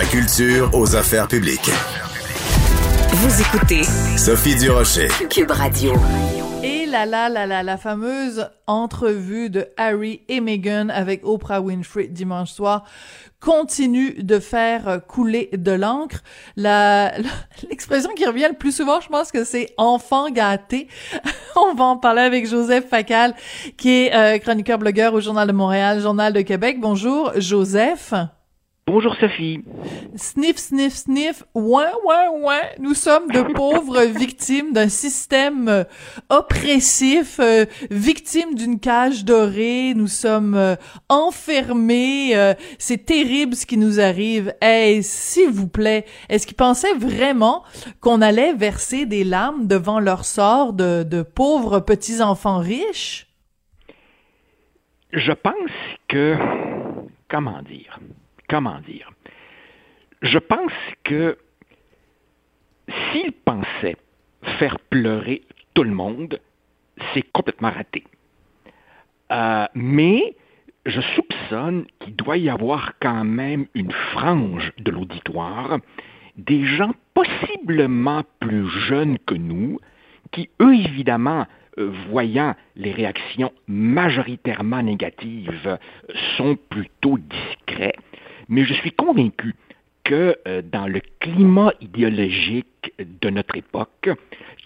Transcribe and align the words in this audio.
la 0.00 0.06
culture 0.06 0.70
aux 0.72 0.96
affaires 0.96 1.28
publiques. 1.28 1.70
Vous 3.12 3.40
écoutez 3.42 3.82
Sophie 4.16 4.56
Durocher. 4.56 5.08
Cube 5.28 5.50
Radio. 5.50 5.92
Et 6.62 6.86
la 6.86 7.04
la 7.04 7.28
la 7.28 7.44
la 7.44 7.62
la 7.62 7.76
fameuse 7.76 8.48
entrevue 8.66 9.50
de 9.50 9.66
Harry 9.76 10.22
et 10.28 10.40
Meghan 10.40 10.88
avec 10.88 11.20
Oprah 11.22 11.60
Winfrey 11.60 12.06
dimanche 12.06 12.50
soir 12.50 12.84
continue 13.40 14.14
de 14.22 14.38
faire 14.38 15.00
couler 15.06 15.50
de 15.52 15.72
l'encre. 15.72 16.22
La, 16.56 17.12
l'expression 17.68 18.10
qui 18.16 18.24
revient 18.24 18.48
le 18.48 18.56
plus 18.56 18.74
souvent, 18.74 19.02
je 19.02 19.08
pense 19.08 19.30
que 19.30 19.44
c'est 19.44 19.74
enfant 19.76 20.30
gâté. 20.30 20.88
On 21.56 21.74
va 21.74 21.84
en 21.84 21.98
parler 21.98 22.22
avec 22.22 22.46
Joseph 22.46 22.88
Facal, 22.88 23.34
qui 23.76 23.90
est 23.90 24.14
euh, 24.14 24.38
chroniqueur 24.38 24.78
blogueur 24.78 25.12
au 25.12 25.20
Journal 25.20 25.46
de 25.46 25.52
Montréal, 25.52 26.00
Journal 26.00 26.32
de 26.32 26.40
Québec. 26.40 26.78
Bonjour, 26.80 27.32
Joseph. 27.36 28.14
Bonjour 28.92 29.14
Sophie. 29.20 29.62
Sniff, 30.16 30.56
sniff, 30.56 30.92
sniff. 30.92 31.44
Ouais, 31.54 31.84
ouais, 32.04 32.28
ouais. 32.42 32.74
Nous 32.80 32.94
sommes 32.94 33.30
de 33.30 33.42
pauvres 33.42 34.02
victimes 34.18 34.72
d'un 34.72 34.88
système 34.88 35.68
euh, 35.68 35.84
oppressif, 36.28 37.38
euh, 37.38 37.66
victimes 37.92 38.56
d'une 38.56 38.80
cage 38.80 39.24
dorée. 39.24 39.94
Nous 39.94 40.08
sommes 40.08 40.56
euh, 40.56 40.74
enfermés. 41.08 42.34
C'est 42.78 43.06
terrible 43.06 43.54
ce 43.54 43.64
qui 43.64 43.76
nous 43.76 44.00
arrive. 44.00 44.52
Hey, 44.60 45.04
s'il 45.04 45.50
vous 45.50 45.68
plaît, 45.68 46.04
est-ce 46.28 46.44
qu'ils 46.44 46.56
pensaient 46.56 46.94
vraiment 46.94 47.62
qu'on 48.00 48.20
allait 48.20 48.54
verser 48.54 49.06
des 49.06 49.22
larmes 49.22 49.68
devant 49.68 50.00
leur 50.00 50.24
sort 50.24 50.72
de, 50.72 51.04
de 51.04 51.22
pauvres 51.22 51.78
petits-enfants 51.78 52.58
riches? 52.58 53.28
Je 55.12 55.32
pense 55.32 55.70
que... 56.08 56.36
Comment 57.28 57.62
dire? 57.62 58.00
Comment 58.50 58.80
dire, 58.80 59.10
je 60.22 60.38
pense 60.38 60.72
que 61.04 61.38
s'il 62.88 63.32
pensait 63.32 63.96
faire 64.58 64.78
pleurer 64.90 65.42
tout 65.74 65.84
le 65.84 65.92
monde, 65.92 66.40
c'est 67.14 67.22
complètement 67.32 67.70
raté. 67.70 68.02
Euh, 69.30 69.66
mais 69.74 70.34
je 70.84 71.00
soupçonne 71.14 71.86
qu'il 72.00 72.16
doit 72.16 72.36
y 72.38 72.50
avoir 72.50 72.94
quand 73.00 73.24
même 73.24 73.66
une 73.74 73.92
frange 73.92 74.72
de 74.78 74.90
l'auditoire, 74.90 75.78
des 76.36 76.64
gens 76.64 76.92
possiblement 77.14 78.24
plus 78.40 78.68
jeunes 78.68 79.18
que 79.20 79.34
nous, 79.34 79.78
qui, 80.32 80.48
eux, 80.60 80.74
évidemment, 80.74 81.46
euh, 81.78 81.92
voyant 82.08 82.56
les 82.74 82.90
réactions 82.90 83.52
majoritairement 83.68 84.82
négatives, 84.82 85.78
sont 86.36 86.56
plutôt 86.68 87.18
discrets 87.18 87.94
mais 88.50 88.64
je 88.64 88.74
suis 88.74 88.92
convaincu 88.92 89.54
que 90.04 90.36
euh, 90.46 90.60
dans 90.60 90.86
le 90.86 91.00
climat 91.20 91.72
idéologique 91.80 92.92
de 92.98 93.30
notre 93.30 93.56
époque, 93.56 94.10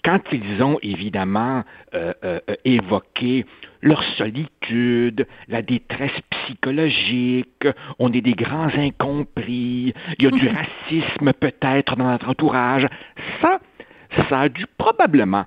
quand 0.03 0.21
ils 0.31 0.63
ont 0.63 0.79
évidemment 0.81 1.63
euh, 1.93 2.13
euh, 2.23 2.39
évoqué 2.63 3.45
leur 3.81 4.03
solitude, 4.17 5.27
la 5.47 5.61
détresse 5.61 6.19
psychologique, 6.31 7.67
on 7.99 8.11
est 8.11 8.21
des 8.21 8.33
grands 8.33 8.73
incompris, 8.75 9.93
il 10.17 10.23
y 10.23 10.27
a 10.27 10.31
du 10.31 10.47
racisme 10.89 11.33
peut-être 11.33 11.95
dans 11.95 12.11
notre 12.11 12.29
entourage, 12.29 12.87
ça, 13.41 13.59
ça 14.29 14.41
a 14.41 14.49
dû 14.49 14.65
probablement 14.77 15.45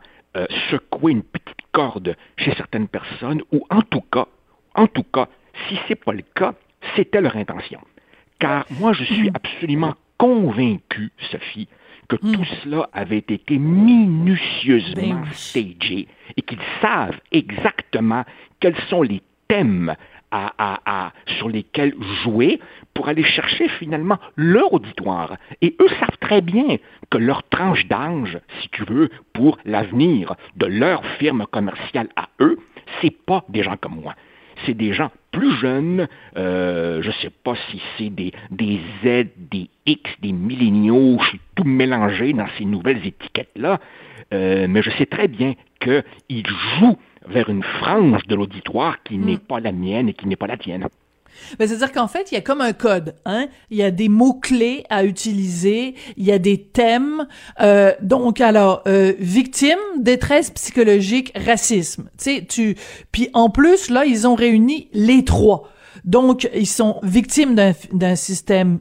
secouer 0.70 1.10
une 1.10 1.24
petite 1.24 1.66
corde 1.72 2.14
chez 2.36 2.54
certaines 2.54 2.86
personnes, 2.86 3.42
ou 3.50 3.66
en 3.70 3.82
tout 3.82 4.02
cas, 4.02 4.26
en 4.76 4.86
tout 4.86 5.02
cas, 5.02 5.26
si 5.66 5.74
ce 5.74 5.88
n'est 5.88 5.96
pas 5.96 6.12
le 6.12 6.22
cas, 6.34 6.54
c'était 6.94 7.20
leur 7.20 7.36
intention. 7.36 7.80
Car 8.38 8.66
moi, 8.78 8.92
je 8.92 9.04
suis 9.04 9.30
absolument 9.34 9.94
convaincu, 10.16 11.12
Sophie, 11.30 11.68
que 12.08 12.16
hmm. 12.16 12.32
tout 12.32 12.44
cela 12.62 12.88
avait 12.92 13.18
été 13.18 13.58
minutieusement 13.58 15.20
ben 15.20 15.24
stagé 15.32 16.08
et 16.36 16.42
qu'ils 16.42 16.58
savent 16.80 17.18
exactement 17.32 18.24
quels 18.60 18.78
sont 18.88 19.02
les 19.02 19.22
thèmes 19.48 19.94
à, 20.30 21.12
sur 21.38 21.48
lesquels 21.48 21.94
jouer 22.22 22.60
pour 22.92 23.08
aller 23.08 23.24
chercher 23.24 23.66
finalement 23.68 24.18
leur 24.36 24.74
auditoire. 24.74 25.36
Et 25.62 25.74
eux 25.80 25.88
savent 26.00 26.18
très 26.20 26.42
bien 26.42 26.76
que 27.10 27.16
leur 27.16 27.42
tranche 27.48 27.86
d'âge, 27.86 28.38
si 28.60 28.68
tu 28.68 28.84
veux, 28.84 29.08
pour 29.32 29.58
l'avenir 29.64 30.34
de 30.56 30.66
leur 30.66 31.02
firme 31.18 31.46
commerciale 31.50 32.08
à 32.14 32.28
eux, 32.40 32.58
c'est 33.00 33.16
pas 33.24 33.44
des 33.48 33.62
gens 33.62 33.76
comme 33.78 34.00
moi 34.00 34.14
c'est 34.66 34.74
des 34.74 34.92
gens 34.92 35.10
plus 35.30 35.54
jeunes, 35.56 36.08
euh, 36.36 37.02
je 37.02 37.08
ne 37.08 37.12
sais 37.14 37.30
pas 37.30 37.54
si 37.70 37.80
c'est 37.96 38.10
des, 38.10 38.32
des 38.50 38.80
Z, 39.02 39.28
des 39.36 39.68
X, 39.86 40.10
des 40.20 40.32
milléniaux, 40.32 41.18
je 41.20 41.28
suis 41.28 41.40
tout 41.54 41.64
mélangé 41.64 42.32
dans 42.32 42.48
ces 42.56 42.64
nouvelles 42.64 43.06
étiquettes-là, 43.06 43.80
euh, 44.32 44.66
mais 44.68 44.82
je 44.82 44.90
sais 44.90 45.06
très 45.06 45.28
bien 45.28 45.54
qu'ils 45.80 46.46
jouent 46.46 46.98
vers 47.26 47.48
une 47.48 47.62
frange 47.62 48.26
de 48.26 48.34
l'auditoire 48.34 49.02
qui 49.02 49.18
n'est 49.18 49.34
mm. 49.34 49.40
pas 49.40 49.60
la 49.60 49.72
mienne 49.72 50.08
et 50.08 50.14
qui 50.14 50.26
n'est 50.26 50.36
pas 50.36 50.46
la 50.46 50.56
tienne. 50.56 50.86
Ben, 51.58 51.68
c'est-à-dire 51.68 51.92
qu'en 51.92 52.08
fait, 52.08 52.30
il 52.30 52.34
y 52.34 52.38
a 52.38 52.40
comme 52.40 52.60
un 52.60 52.72
code, 52.72 53.14
hein. 53.24 53.46
Il 53.70 53.78
y 53.78 53.82
a 53.82 53.90
des 53.90 54.08
mots-clés 54.08 54.84
à 54.90 55.04
utiliser, 55.04 55.94
il 56.16 56.24
y 56.24 56.32
a 56.32 56.38
des 56.38 56.62
thèmes. 56.62 57.26
Euh, 57.60 57.92
donc, 58.02 58.40
alors, 58.40 58.82
euh, 58.86 59.14
victime, 59.18 59.78
détresse 59.98 60.50
psychologique, 60.50 61.32
racisme. 61.36 62.10
Tu 62.18 62.24
sais, 62.24 62.46
tu... 62.48 62.76
Puis 63.12 63.30
en 63.32 63.50
plus, 63.50 63.90
là, 63.90 64.04
ils 64.04 64.26
ont 64.26 64.34
réuni 64.34 64.88
les 64.92 65.24
trois. 65.24 65.68
Donc, 66.04 66.48
ils 66.54 66.66
sont 66.66 67.00
victimes 67.02 67.54
d'un 67.54 68.16
système 68.16 68.78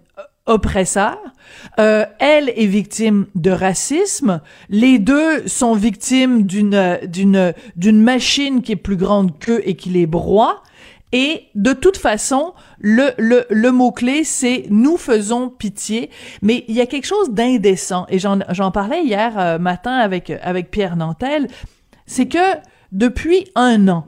oppresseur. 0.47 1.17
Euh, 1.79 2.05
elle 2.19 2.49
est 2.55 2.65
victime 2.65 3.27
de 3.35 3.51
racisme. 3.51 4.41
Les 4.69 4.97
deux 4.99 5.47
sont 5.47 5.73
victimes 5.73 6.43
d'une 6.43 6.99
d'une 7.05 7.53
d'une 7.75 8.01
machine 8.01 8.61
qui 8.61 8.71
est 8.71 8.77
plus 8.77 8.95
grande 8.95 9.37
qu'eux 9.39 9.61
et 9.65 9.75
qui 9.75 9.89
les 9.89 10.07
broie. 10.07 10.63
Et 11.13 11.43
de 11.55 11.73
toute 11.73 11.97
façon, 11.97 12.53
le, 12.79 13.11
le, 13.17 13.45
le 13.49 13.71
mot-clé, 13.71 14.23
c'est 14.23 14.65
nous 14.69 14.97
faisons 14.97 15.49
pitié. 15.49 16.09
Mais 16.41 16.65
il 16.67 16.75
y 16.75 16.81
a 16.81 16.85
quelque 16.85 17.05
chose 17.05 17.29
d'indécent. 17.29 18.05
Et 18.09 18.19
j'en 18.19 18.71
parlais 18.71 19.03
hier 19.03 19.37
euh, 19.37 19.57
matin 19.57 19.93
avec, 19.93 20.31
avec 20.41 20.69
Pierre 20.69 20.97
Nantel. 20.97 21.47
C'est 22.05 22.27
que 22.27 22.55
depuis 22.91 23.49
un 23.55 23.87
an, 23.87 24.05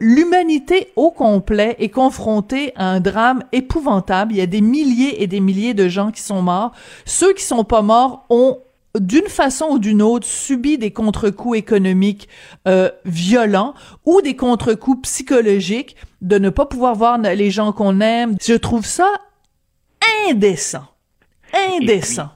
l'humanité 0.00 0.92
au 0.96 1.10
complet 1.10 1.76
est 1.78 1.88
confrontée 1.88 2.72
à 2.76 2.90
un 2.90 3.00
drame 3.00 3.42
épouvantable. 3.52 4.32
Il 4.32 4.38
y 4.38 4.42
a 4.42 4.46
des 4.46 4.60
milliers 4.60 5.22
et 5.22 5.26
des 5.26 5.40
milliers 5.40 5.74
de 5.74 5.88
gens 5.88 6.10
qui 6.10 6.20
sont 6.20 6.42
morts. 6.42 6.72
Ceux 7.06 7.32
qui 7.32 7.42
sont 7.42 7.64
pas 7.64 7.82
morts 7.82 8.26
ont 8.28 8.58
d'une 8.98 9.28
façon 9.28 9.66
ou 9.72 9.78
d'une 9.78 10.02
autre, 10.02 10.26
subit 10.26 10.78
des 10.78 10.92
contre-coups 10.92 11.58
économiques 11.58 12.28
euh, 12.68 12.90
violents 13.04 13.74
ou 14.04 14.20
des 14.20 14.36
contre-coups 14.36 15.02
psychologiques 15.02 15.96
de 16.20 16.38
ne 16.38 16.50
pas 16.50 16.66
pouvoir 16.66 16.94
voir 16.94 17.18
les 17.18 17.50
gens 17.50 17.72
qu'on 17.72 18.00
aime. 18.00 18.36
Je 18.40 18.54
trouve 18.54 18.86
ça 18.86 19.10
indécent. 20.28 20.86
Indécent. 21.52 22.30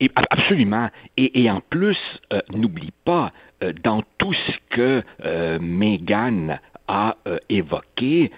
Et, 0.00 0.10
absolument. 0.30 0.90
Et, 1.16 1.50
en 1.50 1.60
plus, 1.60 1.98
euh, 2.32 2.40
n'oublie 2.52 2.92
pas, 3.04 3.32
euh, 3.62 3.72
dans 3.82 4.02
tout 4.18 4.34
ce 4.34 4.52
que 4.70 5.02
euh, 5.24 5.58
Meghan 5.60 6.58
a 6.88 7.16
évoqué, 7.48 8.30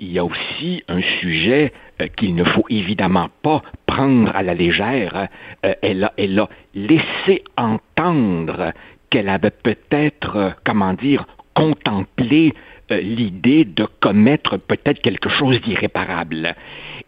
il 0.00 0.12
y 0.12 0.18
a 0.18 0.24
aussi 0.24 0.82
un 0.88 1.00
sujet 1.20 1.72
qu'il 2.16 2.34
ne 2.34 2.44
faut 2.44 2.64
évidemment 2.68 3.28
pas 3.42 3.62
à 3.98 4.42
la 4.42 4.54
légère. 4.54 5.28
a, 5.62 5.74
elle 5.82 6.38
a 6.38 6.48
laissé 6.74 7.44
entendre 7.56 8.72
qu'elle 9.10 9.28
avait 9.28 9.50
peut-être, 9.50 10.54
comment 10.64 10.92
dire, 10.92 11.26
contemplé 11.54 12.54
l'idée 12.90 13.64
de 13.64 13.86
commettre 14.00 14.56
peut-être 14.56 15.00
quelque 15.02 15.28
chose 15.28 15.60
d'irréparable. 15.60 16.54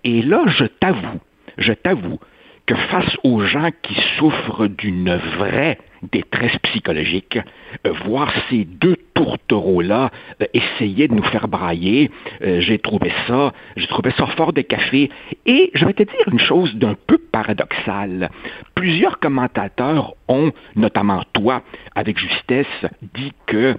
Et 0.05 0.23
là, 0.23 0.45
je 0.47 0.65
t'avoue, 0.65 1.21
je 1.59 1.73
t'avoue 1.73 2.19
que 2.67 2.75
face 2.75 3.17
aux 3.25 3.41
gens 3.41 3.71
qui 3.83 3.95
souffrent 4.19 4.67
d'une 4.67 5.15
vraie 5.15 5.79
détresse 6.03 6.57
psychologique, 6.63 7.39
euh, 7.87 7.93
voir 8.05 8.33
ces 8.49 8.65
deux 8.65 8.97
tourtereaux-là 9.15 10.11
euh, 10.41 10.47
essayer 10.55 11.09
de 11.09 11.15
nous 11.15 11.25
faire 11.25 11.49
brailler, 11.49 12.11
euh, 12.43 12.61
j'ai 12.61 12.79
trouvé 12.79 13.13
ça, 13.27 13.53
j'ai 13.77 13.87
trouvé 13.87 14.11
ça 14.17 14.27
fort 14.29 14.53
de 14.53 14.63
café. 14.63 15.11
Et 15.47 15.71
je 15.75 15.85
vais 15.85 15.93
te 15.93 16.03
dire 16.03 16.29
une 16.31 16.39
chose 16.39 16.75
d'un 16.77 16.95
peu 17.07 17.19
paradoxale. 17.19 18.31
Plusieurs 18.75 19.19
commentateurs 19.19 20.15
ont, 20.29 20.53
notamment 20.77 21.23
toi, 21.33 21.63
avec 21.95 22.19
justesse, 22.19 22.67
dit 23.15 23.33
que 23.47 23.77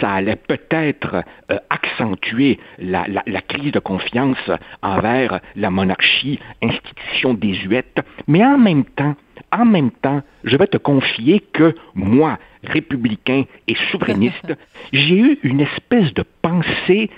ça 0.00 0.12
allait 0.12 0.36
peut-être 0.36 1.24
accentuer 1.70 2.58
la, 2.78 3.06
la, 3.08 3.40
crise 3.40 3.72
de 3.72 3.78
confiance 3.78 4.50
envers 4.82 5.40
la 5.56 5.70
monarchie, 5.70 6.38
institution 6.62 7.34
désuète, 7.34 8.00
mais 8.26 8.44
en 8.44 8.58
même 8.58 8.84
temps, 8.84 9.16
en 9.52 9.64
même 9.64 9.90
temps, 9.90 10.22
je 10.44 10.56
vais 10.56 10.66
te 10.66 10.76
confier 10.76 11.40
que 11.52 11.74
moi, 11.94 12.38
républicain 12.64 13.44
et 13.68 13.76
souverainiste, 13.90 14.54
j'ai 14.92 15.18
eu 15.18 15.38
une 15.42 15.60
espèce 15.60 16.12
de 16.14 16.24
pensée 16.42 17.10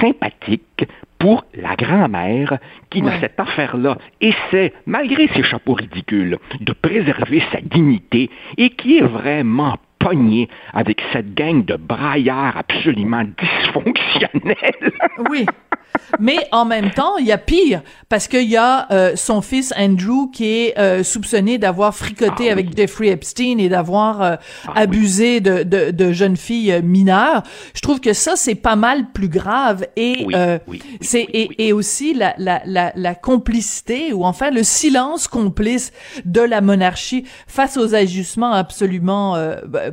sympathique 0.00 0.86
pour 1.18 1.44
la 1.54 1.74
grand-mère 1.74 2.58
qui, 2.90 3.02
dans 3.02 3.18
cette 3.20 3.38
affaire-là, 3.38 3.98
essaie, 4.20 4.72
malgré 4.86 5.28
ses 5.28 5.42
chapeaux 5.42 5.74
ridicules, 5.74 6.38
de 6.60 6.72
préserver 6.72 7.42
sa 7.52 7.60
dignité 7.60 8.30
et 8.56 8.70
qui 8.70 8.98
est 8.98 9.02
vraiment 9.02 9.76
avec 10.72 11.02
cette 11.12 11.34
gang 11.34 11.64
de 11.64 11.76
braillards 11.76 12.56
absolument 12.56 13.24
dysfonctionnels. 13.24 14.92
oui. 15.30 15.46
Mais 16.20 16.38
en 16.52 16.64
même 16.64 16.90
temps, 16.90 17.16
il 17.18 17.26
y 17.26 17.32
a 17.32 17.38
pire 17.38 17.82
parce 18.08 18.28
qu'il 18.28 18.48
y 18.48 18.56
a 18.56 18.90
euh, 18.90 19.12
son 19.14 19.42
fils 19.42 19.72
Andrew 19.76 20.30
qui 20.32 20.46
est 20.46 20.78
euh, 20.78 21.02
soupçonné 21.02 21.58
d'avoir 21.58 21.94
fricoté 21.94 22.48
ah 22.48 22.52
avec 22.52 22.76
Jeffrey 22.76 23.08
Epstein 23.08 23.58
et 23.58 23.68
d'avoir 23.68 24.22
euh, 24.22 24.36
ah 24.66 24.72
abusé 24.74 25.40
de, 25.40 25.62
de, 25.62 25.90
de, 25.90 26.12
jeunes 26.12 26.36
filles 26.36 26.80
mineures. 26.82 27.42
Je 27.74 27.80
trouve 27.80 28.00
que 28.00 28.12
ça 28.12 28.36
c'est 28.36 28.54
pas 28.54 28.76
mal 28.76 29.12
plus 29.12 29.28
grave 29.28 29.86
et 29.96 30.26
c'est 31.00 31.22
et, 31.22 31.68
et, 31.68 31.72
aussi 31.72 32.14
la, 32.14 32.34
la, 32.38 32.62
la, 32.64 32.92
la 32.94 33.14
complicité 33.14 34.12
ou 34.12 34.24
enfin 34.24 34.50
le 34.50 34.62
silence 34.62 35.28
complice 35.28 35.92
de 36.24 36.40
la 36.40 36.60
monarchie 36.60 37.24
face 37.46 37.76
aux 37.76 37.94
ajustements 37.94 38.52
absolument 38.52 39.36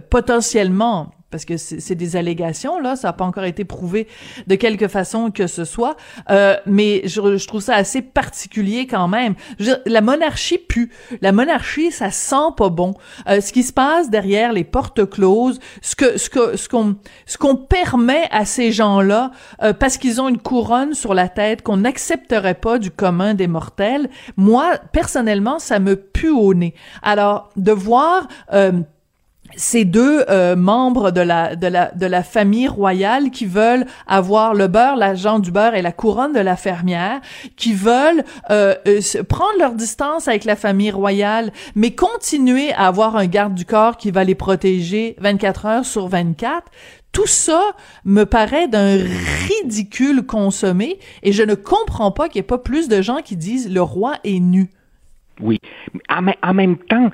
potentiellement 0.09 1.11
parce 1.35 1.43
que 1.43 1.57
c'est 1.57 1.95
des 1.95 2.15
allégations 2.15 2.79
là, 2.79 2.95
ça 2.95 3.09
n'a 3.09 3.13
pas 3.13 3.25
encore 3.25 3.43
été 3.43 3.65
prouvé 3.65 4.07
de 4.47 4.55
quelque 4.55 4.87
façon 4.87 5.31
que 5.31 5.47
ce 5.47 5.65
soit, 5.65 5.97
euh, 6.29 6.55
mais 6.65 7.01
je, 7.03 7.35
je, 7.35 7.47
trouve 7.47 7.59
ça 7.59 7.75
assez 7.75 8.01
particulier 8.01 8.87
quand 8.87 9.09
même. 9.09 9.35
Je 9.59 9.71
la 9.85 9.99
monarchie 9.99 10.57
pue, 10.57 10.93
la 11.19 11.33
monarchie 11.33 11.91
ça 11.91 12.09
sent 12.09 12.53
pas 12.55 12.69
bon. 12.69 12.93
Euh, 13.27 13.41
ce 13.41 13.51
qui 13.51 13.63
se 13.63 13.73
passe 13.73 14.09
derrière 14.09 14.53
les 14.53 14.63
portes 14.63 15.09
closes, 15.09 15.59
ce 15.81 15.97
que 15.97 16.17
ce 16.17 16.29
que 16.29 16.55
ce 16.55 16.69
qu'on 16.69 16.95
ce 17.25 17.37
qu'on 17.37 17.57
permet 17.57 18.29
à 18.31 18.45
ces 18.45 18.71
gens-là 18.71 19.31
euh, 19.61 19.73
parce 19.73 19.97
qu'ils 19.97 20.21
ont 20.21 20.29
une 20.29 20.39
couronne 20.39 20.93
sur 20.93 21.13
la 21.13 21.27
tête 21.27 21.63
qu'on 21.63 21.77
n'accepterait 21.77 22.53
pas 22.53 22.79
du 22.79 22.91
commun 22.91 23.33
des 23.33 23.47
mortels. 23.47 24.09
Moi 24.37 24.77
personnellement, 24.93 25.59
ça 25.59 25.79
me 25.79 25.97
pue 25.97 26.29
au 26.29 26.53
nez. 26.53 26.75
Alors 27.01 27.49
de 27.57 27.73
voir 27.73 28.29
euh, 28.53 28.71
ces 29.55 29.85
deux 29.85 30.25
euh, 30.29 30.55
membres 30.55 31.11
de 31.11 31.21
la, 31.21 31.55
de, 31.55 31.67
la, 31.67 31.91
de 31.91 32.05
la 32.05 32.23
famille 32.23 32.67
royale 32.67 33.29
qui 33.31 33.45
veulent 33.45 33.85
avoir 34.07 34.53
le 34.53 34.67
beurre, 34.67 34.95
l'agent 34.95 35.39
du 35.39 35.51
beurre 35.51 35.75
et 35.75 35.81
la 35.81 35.91
couronne 35.91 36.33
de 36.33 36.39
la 36.39 36.55
fermière, 36.55 37.21
qui 37.55 37.73
veulent 37.73 38.23
euh, 38.49 38.75
euh, 38.87 39.23
prendre 39.27 39.57
leur 39.59 39.73
distance 39.73 40.27
avec 40.27 40.45
la 40.45 40.55
famille 40.55 40.91
royale, 40.91 41.51
mais 41.75 41.91
continuer 41.91 42.73
à 42.73 42.87
avoir 42.87 43.15
un 43.15 43.27
garde 43.27 43.55
du 43.55 43.65
corps 43.65 43.97
qui 43.97 44.11
va 44.11 44.23
les 44.23 44.35
protéger 44.35 45.15
24 45.19 45.65
heures 45.65 45.85
sur 45.85 46.07
24. 46.07 46.63
Tout 47.11 47.27
ça 47.27 47.61
me 48.03 48.25
paraît 48.25 48.67
d'un 48.67 48.97
ridicule 49.47 50.23
consommé 50.23 50.99
et 51.23 51.31
je 51.31 51.43
ne 51.43 51.55
comprends 51.55 52.11
pas 52.11 52.27
qu'il 52.27 52.39
n'y 52.39 52.45
ait 52.45 52.47
pas 52.47 52.57
plus 52.57 52.89
de 52.89 53.01
gens 53.01 53.21
qui 53.23 53.37
disent 53.37 53.71
le 53.71 53.81
roi 53.81 54.15
est 54.25 54.39
nu. 54.39 54.69
Oui, 55.39 55.59
en, 56.09 56.25
en 56.43 56.53
même 56.53 56.77
temps, 56.77 57.09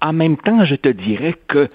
en 0.00 0.12
même 0.12 0.36
temps, 0.36 0.64
je 0.64 0.74
te 0.74 0.88
dirais 0.88 1.34
que 1.48 1.68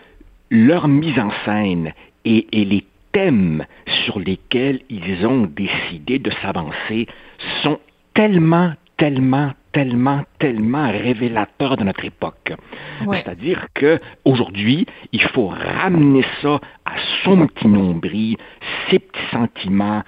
leur 0.49 0.87
mise 0.87 1.19
en 1.19 1.31
scène 1.45 1.93
et, 2.25 2.45
les 2.51 2.85
thèmes 3.11 3.65
sur 4.05 4.19
lesquels 4.19 4.81
ils 4.89 5.25
ont 5.25 5.47
décidé 5.47 6.19
de 6.19 6.31
s'avancer 6.41 7.07
sont 7.63 7.79
tellement, 8.13 8.73
tellement, 8.97 9.51
tellement, 9.71 10.23
tellement 10.39 10.89
révélateurs 10.91 11.77
de 11.77 11.83
notre 11.83 12.03
époque. 12.05 12.53
C'est-à-dire 13.11 13.67
que 13.73 13.99
aujourd'hui, 14.25 14.85
il 15.11 15.21
faut 15.21 15.47
ramener 15.47 16.23
ça 16.41 16.59
à 16.85 16.93
son 17.23 17.45
petit 17.47 17.67
nombril, 17.67 18.37
ses 18.89 18.99
petits 18.99 19.19
sentiments, 19.31 20.03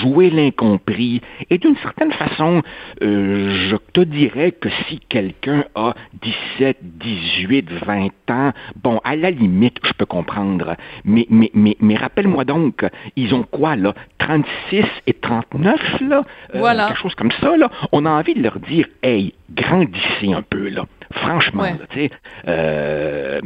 jouer 0.00 0.30
l'incompris. 0.30 1.20
Et 1.48 1.58
d'une 1.58 1.76
certaine 1.78 2.12
façon, 2.12 2.62
euh, 3.02 3.68
je 3.70 3.76
te 3.92 4.00
dirais 4.00 4.52
que 4.52 4.68
si 4.86 5.00
quelqu'un 5.08 5.64
a 5.74 5.94
17, 6.22 6.76
18, 6.82 7.72
20 7.72 8.08
ans, 8.30 8.52
bon, 8.82 9.00
à 9.02 9.16
la 9.16 9.30
limite, 9.30 9.78
je 9.84 9.92
peux 9.92 10.06
comprendre. 10.06 10.76
Mais, 11.04 11.26
mais, 11.30 11.50
mais, 11.54 11.76
mais 11.80 11.96
rappelle-moi 11.96 12.44
donc, 12.44 12.84
ils 13.16 13.34
ont 13.34 13.42
quoi, 13.42 13.76
là? 13.76 13.94
36 14.18 14.84
et 15.06 15.14
39, 15.14 16.00
là? 16.02 16.22
Euh, 16.54 16.58
voilà. 16.58 16.88
quelque 16.88 16.98
chose 17.00 17.14
comme 17.14 17.32
ça, 17.40 17.56
là? 17.56 17.70
On 17.92 18.06
a 18.06 18.10
envie 18.10 18.34
de 18.34 18.42
leur 18.42 18.60
dire, 18.60 18.86
hey, 19.02 19.34
grandissez 19.70 20.32
un 20.32 20.42
peu, 20.42 20.68
là. 20.68 20.84
Franchement, 21.12 21.64
tu 21.90 22.02
sais. 22.02 22.10
Euh, 22.46 23.40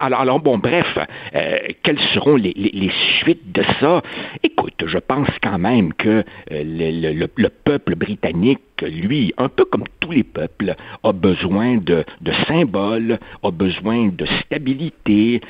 alors, 0.00 0.20
alors, 0.20 0.40
bon, 0.40 0.56
bref, 0.56 0.98
euh, 1.34 1.58
quelles 1.82 2.00
seront 2.14 2.36
les, 2.36 2.54
les, 2.54 2.90
suites 3.18 3.52
de 3.52 3.62
ça? 3.80 4.02
Écoute, 4.42 4.82
je 4.86 4.98
pense 4.98 5.28
quand 5.42 5.58
même 5.58 5.92
que 5.92 6.08
euh, 6.08 6.22
le, 6.50 7.12
le, 7.12 7.28
le, 7.36 7.48
peuple 7.50 7.96
britannique, 7.96 8.60
lui, 8.82 9.34
un 9.36 9.48
peu 9.48 9.66
comme 9.66 9.84
tous 10.00 10.12
les 10.12 10.24
peuples, 10.24 10.74
a 11.02 11.12
besoin 11.12 11.76
de, 11.76 12.04
de 12.22 12.32
symboles, 12.48 13.18
a 13.42 13.50
besoin 13.50 14.08
de 14.08 14.26
stabilité, 14.44 15.40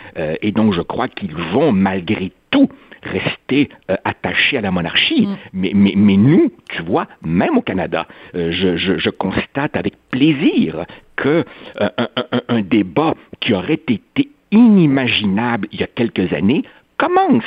et 0.43 0.53
donc 0.53 0.75
je 0.75 0.83
crois 0.83 1.09
qu'ils 1.09 1.35
vont 1.35 1.73
malgré 1.73 2.33
tout 2.53 2.69
rester 3.03 3.69
euh, 3.91 3.97
attaché 4.05 4.59
à 4.59 4.61
la 4.61 4.71
monarchie. 4.71 5.27
Mm. 5.27 5.37
Mais, 5.53 5.73
mais, 5.75 5.95
mais, 5.97 6.17
nous, 6.17 6.53
tu 6.71 6.83
vois, 6.83 7.09
même 7.23 7.59
au 7.59 7.63
Canada, 7.63 8.07
euh, 8.37 8.53
je, 8.53 8.77
je, 8.77 8.99
je, 8.99 9.11
constate 9.11 9.77
avec 9.77 9.95
plaisir 10.11 10.85
que 11.17 11.45
euh, 11.81 11.89
un, 11.99 12.09
un, 12.17 12.41
un, 12.49 12.61
débat 12.61 13.15
qui 13.41 13.55
aurait 13.55 13.75
été 13.75 14.29
inimaginable 14.53 15.67
il 15.73 15.81
y 15.81 15.83
a 15.83 15.89
quelques 15.89 16.33
années 16.33 16.63
commence, 16.99 17.43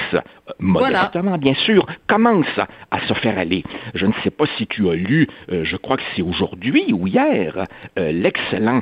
modestement 0.60 1.38
bien 1.38 1.54
sûr, 1.54 1.86
commence 2.07 2.60
à 2.92 3.00
se 3.07 3.13
faire 3.13 3.38
aller. 3.38 3.63
Je 3.94 4.06
ne 4.06 4.12
sais 4.22 4.31
pas 4.31 4.46
si 4.57 4.68
tu 4.68 4.90
as 4.90 4.96
lu, 4.96 5.30
je 5.48 5.78
crois 5.78 5.96
que 5.96 6.04
c'est 6.13 6.22
aujourd'hui 6.22 6.92
ou 6.92 7.07
hier, 7.07 7.63
l'excellent 7.96 8.81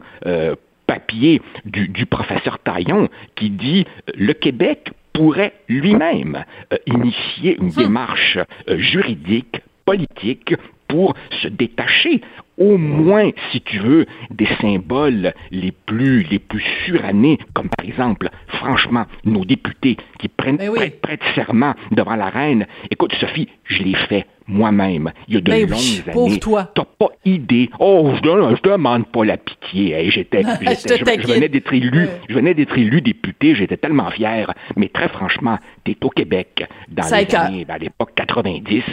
papier 0.88 1.44
du, 1.66 1.90
du, 1.90 2.08
professeur 2.08 2.58
Taillon 2.58 3.08
qui 3.36 3.52
dit 3.52 3.86
le 4.16 4.34
Québec 4.34 4.92
pourrait 5.14 5.54
lui-même 5.68 6.44
euh, 6.72 6.78
initier 6.88 7.58
une 7.58 7.68
hmm. 7.68 7.78
démarche 7.78 8.38
euh, 8.68 8.78
juridique, 8.78 9.62
politique, 9.86 10.56
pour 10.88 11.16
se 11.42 11.48
détacher 11.48 12.22
au 12.58 12.78
moins, 12.78 13.32
si 13.52 13.62
tu 13.62 13.80
veux, 13.80 14.06
des 14.30 14.48
symboles 14.62 15.34
les 15.52 15.72
plus, 15.72 16.24
les 16.24 16.40
plus 16.40 16.64
surannés, 16.86 17.38
comme 17.54 17.70
par 17.70 17.86
exemple, 17.86 18.30
franchement, 18.48 19.06
nos 19.26 19.46
députés 19.46 19.98
qui 20.20 20.28
prennent, 20.28 20.58
prêtent, 21.02 21.24
serment 21.36 21.74
devant 21.92 22.16
la 22.16 22.30
reine. 22.30 22.68
Écoute, 22.92 23.14
Sophie, 23.20 23.48
je 23.66 23.84
l'ai 23.84 23.96
fait 23.96 24.26
moi-même, 24.46 25.12
il 25.28 25.36
y 25.36 25.38
a 25.38 25.42
de 25.42 25.52
ben 25.52 25.70
longues 25.70 26.28
années. 26.28 26.40
toi. 26.40 26.70
T'as 26.76 26.84
pas 26.84 27.10
idée. 27.24 27.70
Oh, 27.80 28.12
je, 28.14 28.22
je 28.22 28.62
demande 28.62 29.06
pas 29.08 29.24
la 29.24 29.38
pitié. 29.38 30.10
j'étais, 30.12 30.42
je, 30.62 31.28
venais 31.28 31.48
d'être 31.48 31.74
élu, 31.74 32.10
je 32.28 32.36
venais 32.36 32.54
d'être 32.54 32.78
élu 32.78 33.02
député, 33.02 33.56
j'étais 33.56 33.78
tellement 33.78 34.12
fier. 34.12 34.54
Mais 34.76 34.90
très 34.90 35.08
franchement, 35.08 35.58
t'es 35.86 35.96
au 36.04 36.10
Québec 36.10 36.66
dans 36.90 37.04
les 37.04 37.36
années, 37.36 37.66
à 37.70 37.78
l'époque 37.78 38.12
90, 38.16 38.84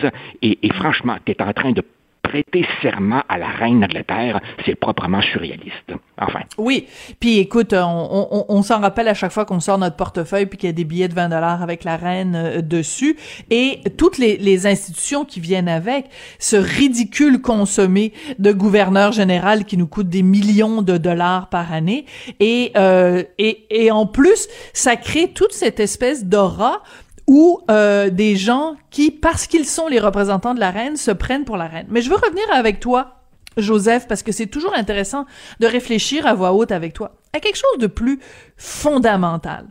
et, 0.42 0.58
et 0.62 0.72
franchement, 0.72 1.16
t'es 1.24 1.40
en 1.42 1.52
train 1.52 1.72
de 1.72 1.82
prêter 2.30 2.64
serment 2.80 3.22
à 3.28 3.38
la 3.38 3.48
reine 3.48 3.80
d'Angleterre, 3.80 4.40
c'est 4.64 4.76
proprement 4.76 5.20
surréaliste. 5.20 5.92
Enfin. 6.16 6.40
Oui. 6.58 6.86
Puis 7.18 7.38
écoute, 7.38 7.72
on, 7.72 8.44
on, 8.48 8.62
s'en 8.62 8.80
rappelle 8.80 9.08
à 9.08 9.14
chaque 9.14 9.32
fois 9.32 9.44
qu'on 9.44 9.58
sort 9.58 9.78
notre 9.78 9.96
portefeuille 9.96 10.46
puis 10.46 10.56
qu'il 10.56 10.68
y 10.68 10.70
a 10.70 10.72
des 10.72 10.84
billets 10.84 11.08
de 11.08 11.14
20 11.14 11.30
dollars 11.30 11.62
avec 11.62 11.82
la 11.82 11.96
reine 11.96 12.34
euh, 12.36 12.62
dessus 12.62 13.16
et 13.50 13.80
toutes 13.96 14.18
les, 14.18 14.36
les, 14.36 14.66
institutions 14.66 15.24
qui 15.24 15.40
viennent 15.40 15.68
avec 15.68 16.06
ce 16.38 16.56
ridicule 16.56 17.40
consommé 17.40 18.12
de 18.38 18.52
gouverneur 18.52 19.10
général 19.10 19.64
qui 19.64 19.76
nous 19.76 19.86
coûte 19.86 20.08
des 20.08 20.22
millions 20.22 20.82
de 20.82 20.98
dollars 20.98 21.48
par 21.48 21.72
année 21.72 22.04
et 22.38 22.72
euh, 22.76 23.22
et, 23.38 23.66
et 23.70 23.90
en 23.90 24.06
plus 24.06 24.48
ça 24.74 24.96
crée 24.96 25.28
toute 25.28 25.52
cette 25.52 25.80
espèce 25.80 26.26
d'aura 26.26 26.82
ou 27.26 27.60
euh, 27.70 28.10
des 28.10 28.36
gens 28.36 28.76
qui, 28.90 29.10
parce 29.10 29.46
qu'ils 29.46 29.66
sont 29.66 29.88
les 29.88 30.00
représentants 30.00 30.54
de 30.54 30.60
la 30.60 30.70
reine, 30.70 30.96
se 30.96 31.10
prennent 31.10 31.44
pour 31.44 31.56
la 31.56 31.66
reine. 31.66 31.86
Mais 31.90 32.02
je 32.02 32.10
veux 32.10 32.16
revenir 32.16 32.44
avec 32.52 32.80
toi, 32.80 33.16
Joseph, 33.56 34.06
parce 34.08 34.22
que 34.22 34.32
c'est 34.32 34.46
toujours 34.46 34.74
intéressant 34.74 35.26
de 35.60 35.66
réfléchir 35.66 36.26
à 36.26 36.34
voix 36.34 36.52
haute 36.52 36.72
avec 36.72 36.92
toi 36.92 37.16
à 37.32 37.40
quelque 37.40 37.56
chose 37.56 37.78
de 37.78 37.86
plus 37.86 38.20
fondamental. 38.56 39.68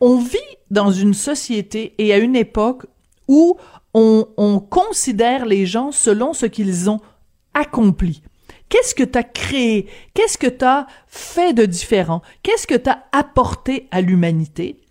On 0.00 0.18
vit 0.18 0.38
dans 0.70 0.90
une 0.90 1.14
société 1.14 1.94
et 1.98 2.12
à 2.12 2.18
une 2.18 2.36
époque 2.36 2.86
où 3.28 3.56
on, 3.94 4.26
on 4.36 4.58
considère 4.58 5.46
les 5.46 5.64
gens 5.64 5.92
selon 5.92 6.32
ce 6.32 6.46
qu'ils 6.46 6.90
ont 6.90 7.00
accompli. 7.54 8.22
Qu'est-ce 8.68 8.94
que 8.94 9.04
tu 9.04 9.18
as 9.18 9.22
créé? 9.22 9.86
Qu'est-ce 10.14 10.38
que 10.38 10.46
tu 10.46 10.64
as 10.64 10.86
fait 11.06 11.52
de 11.52 11.66
différent? 11.66 12.22
Qu'est-ce 12.42 12.66
que 12.66 12.74
tu 12.74 12.88
as 12.88 13.04
apporté 13.12 13.86
à 13.90 14.00
l'humanité? 14.00 14.81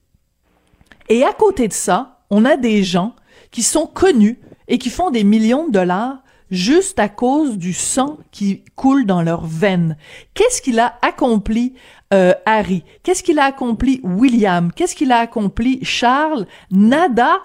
Et 1.12 1.26
à 1.26 1.34
côté 1.34 1.68
de 1.68 1.74
ça, 1.74 2.20
on 2.30 2.46
a 2.46 2.56
des 2.56 2.84
gens 2.84 3.16
qui 3.52 3.64
sont 3.64 3.86
connus 3.86 4.40
et 4.70 4.78
qui 4.78 4.90
font 4.90 5.10
des 5.10 5.26
millions 5.26 5.68
de 5.68 5.74
dollars 5.74 6.24
juste 6.50 7.00
à 7.00 7.10
cause 7.10 7.58
du 7.58 7.74
sang 7.74 8.18
qui 8.32 8.64
coule 8.78 9.06
dans 9.06 9.22
leurs 9.22 9.46
veines. 9.46 9.98
Qu'est-ce 10.34 10.62
qu'il 10.62 10.80
a 10.80 10.98
accompli 11.02 11.74
euh, 12.14 12.34
Harry? 12.46 12.86
Qu'est-ce 13.04 13.24
qu'il 13.24 13.40
a 13.40 13.44
accompli 13.44 14.00
William? 14.06 14.72
Qu'est-ce 14.72 14.96
qu'il 14.96 15.12
a 15.12 15.18
accompli 15.18 15.84
Charles? 15.84 16.48
Nada 16.72 17.42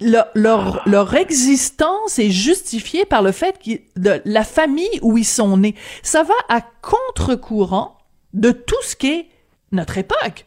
leur, 0.00 0.28
leur, 0.36 0.88
leur, 0.88 1.16
existence 1.16 2.20
est 2.20 2.30
justifiée 2.30 3.06
par 3.06 3.22
le 3.22 3.32
fait 3.32 3.58
de 3.96 4.22
la 4.24 4.44
famille 4.44 5.00
où 5.02 5.18
ils 5.18 5.24
sont 5.24 5.56
nés. 5.56 5.74
Ça 6.04 6.22
va 6.22 6.34
à 6.48 6.60
contre-courant 6.60 7.98
de 8.34 8.52
tout 8.52 8.80
ce 8.84 8.94
qui 8.94 9.08
est 9.08 9.28
notre 9.72 9.98
époque. 9.98 10.44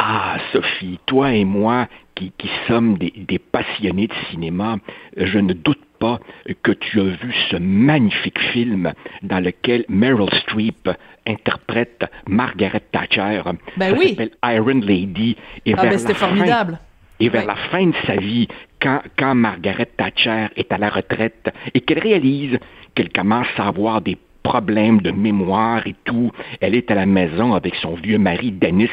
Ah, 0.00 0.36
Sophie, 0.52 1.00
toi 1.06 1.32
et 1.34 1.44
moi 1.44 1.88
qui, 2.14 2.32
qui 2.38 2.48
sommes 2.68 2.98
des, 2.98 3.12
des, 3.16 3.40
passionnés 3.40 4.06
de 4.06 4.14
cinéma, 4.30 4.76
je 5.16 5.38
ne 5.40 5.52
doute 5.52 5.82
pas 5.98 6.20
que 6.62 6.70
tu 6.70 7.00
as 7.00 7.04
vu 7.04 7.34
ce 7.50 7.56
magnifique 7.56 8.38
film 8.52 8.92
dans 9.22 9.40
lequel 9.42 9.84
Meryl 9.88 10.32
Streep 10.42 10.88
interprète 11.26 12.04
Margaret 12.28 12.82
Thatcher. 12.92 13.42
Ben 13.76 13.90
Ça 13.92 13.98
oui. 13.98 14.10
s'appelle 14.10 14.30
Iron 14.44 14.80
Lady. 14.86 15.36
Et 15.66 15.74
ah 15.76 15.82
vers 15.82 15.90
ben 15.90 15.98
c'était 15.98 16.12
la 16.12 16.18
fin- 16.20 16.26
formidable. 16.28 16.78
et 17.18 17.28
vers 17.28 17.46
la 17.46 17.56
fin 17.56 17.86
de 17.86 17.94
sa 18.06 18.14
vie, 18.14 18.46
quand, 18.80 19.00
quand 19.18 19.34
Margaret 19.34 19.88
Thatcher 19.96 20.46
est 20.54 20.70
à 20.70 20.78
la 20.78 20.90
retraite 20.90 21.52
et 21.74 21.80
qu'elle 21.80 21.98
réalise 21.98 22.56
qu'elle 22.94 23.10
commence 23.12 23.48
à 23.56 23.66
avoir 23.66 24.00
des 24.00 24.16
problèmes 24.42 25.00
de 25.00 25.10
mémoire 25.10 25.86
et 25.86 25.94
tout, 26.04 26.30
elle 26.60 26.74
est 26.74 26.90
à 26.90 26.94
la 26.94 27.06
maison 27.06 27.54
avec 27.54 27.74
son 27.76 27.94
vieux 27.94 28.18
mari 28.18 28.50
Dennis 28.52 28.88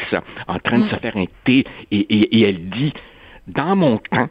en 0.48 0.60
train 0.60 0.80
de 0.80 0.88
se 0.90 0.96
faire 0.96 1.16
un 1.18 1.26
thé 1.46 1.64
et, 1.92 1.98
et- 1.98 2.38
et 2.40 2.50
elle 2.50 2.70
dit, 2.70 2.94
dans 3.48 3.76
mon 3.76 3.98
temps, 3.98 4.30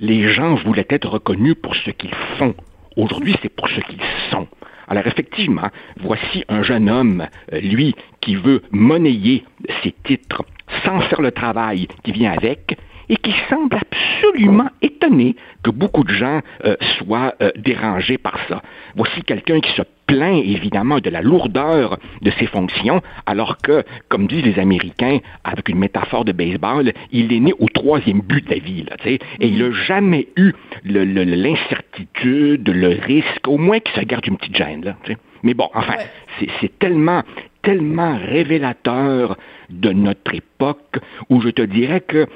les 0.00 0.28
gens 0.32 0.54
voulaient 0.56 0.86
être 0.90 1.08
reconnus 1.08 1.54
pour 1.62 1.74
ce 1.74 1.90
qu'ils 1.90 2.14
font. 2.38 2.54
Aujourd'hui, 2.96 3.34
c'est 3.42 3.48
pour 3.54 3.68
ce 3.68 3.80
qu'ils 3.80 4.00
sont. 4.30 4.46
Alors 4.88 5.06
effectivement, 5.06 5.68
voici 6.00 6.44
un 6.48 6.62
jeune 6.62 6.88
homme, 6.88 7.26
euh, 7.52 7.60
lui, 7.60 7.94
qui 8.20 8.36
veut 8.36 8.62
monnayer 8.70 9.44
ses 9.82 9.92
titres 10.04 10.42
sans 10.84 11.00
faire 11.02 11.20
le 11.20 11.30
travail 11.32 11.88
qui 12.04 12.12
vient 12.12 12.32
avec 12.32 12.78
et 13.08 13.16
qui 13.16 13.32
semble 13.48 13.76
absolument 13.76 14.68
étonné 14.82 15.36
que 15.62 15.70
beaucoup 15.70 16.04
de 16.04 16.12
gens 16.12 16.40
euh, 16.64 16.76
soient 16.98 17.34
euh, 17.42 17.50
dérangés 17.56 18.18
par 18.18 18.38
ça. 18.48 18.62
Voici 18.96 19.22
quelqu'un 19.22 19.60
qui 19.60 19.70
se 19.72 19.82
plaint 20.06 20.42
évidemment 20.44 21.00
de 21.00 21.10
la 21.10 21.20
lourdeur 21.20 21.98
de 22.22 22.30
ses 22.38 22.46
fonctions, 22.46 23.02
alors 23.26 23.58
que, 23.58 23.84
comme 24.08 24.26
disent 24.26 24.44
les 24.44 24.58
Américains, 24.58 25.18
avec 25.44 25.68
une 25.68 25.78
métaphore 25.78 26.24
de 26.24 26.32
baseball, 26.32 26.92
il 27.12 27.30
est 27.32 27.40
né 27.40 27.52
au 27.58 27.68
troisième 27.68 28.20
but 28.22 28.46
de 28.48 28.54
la 28.54 28.58
vie, 28.60 28.84
là, 28.88 28.96
tu 28.98 29.08
sais, 29.08 29.18
et 29.40 29.48
il 29.48 29.58
n'a 29.58 29.70
jamais 29.72 30.28
eu 30.36 30.52
le- 30.84 31.04
le- 31.04 31.24
l'incertitude, 31.24 32.68
le, 32.68 32.88
risque, 32.88 33.46
au 33.46 33.58
moins 33.58 33.80
qu'il 33.80 33.94
se 34.00 34.06
garde 34.06 34.26
une 34.26 34.36
petite 34.36 34.56
gêne. 34.56 34.84
Là. 34.84 34.96
Mais 35.42 35.54
bon, 35.54 35.68
enfin, 35.74 35.94
Ouais. 36.40 36.48
c'est 36.60 36.78
tellement, 36.78 37.22
tellement 37.62 38.16
révélateur 38.18 39.36
de 39.70 39.92
notre 39.92 40.34
époque 40.34 40.98
où 41.28 41.40
je 41.40 41.50
te 41.50 41.62
dirais 41.62 42.00
que 42.00 42.26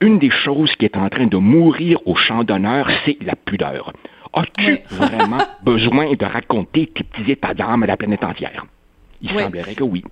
une 0.00 0.18
des 0.18 0.30
choses 0.30 0.72
qui 0.78 0.84
est 0.84 0.96
en 0.96 1.08
train 1.08 1.26
de 1.26 1.36
mourir 1.36 1.98
au 2.06 2.14
champ 2.16 2.44
d'honneur, 2.44 2.88
c'est 3.04 3.16
la 3.22 3.34
pudeur. 3.36 3.92
As-tu 4.32 4.72
Oui. 4.72 4.78
vraiment 4.90 5.38
besoin 5.62 6.12
de 6.14 6.24
raconter 6.24 6.86
tes 6.94 7.04
petits 7.04 7.30
états 7.32 7.54
d'âme 7.54 7.82
à 7.84 7.86
la 7.86 7.96
planète 7.96 8.22
entière? 8.24 8.66
Il 9.22 9.32
Oui. 9.34 9.42
semblerait 9.42 9.74
que 9.74 9.84
oui. 9.84 10.04